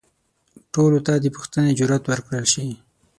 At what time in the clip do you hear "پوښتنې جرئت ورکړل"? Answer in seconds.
1.35-2.45